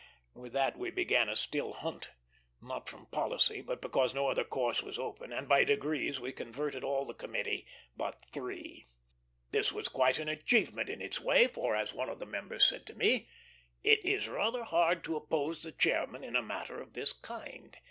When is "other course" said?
4.29-4.81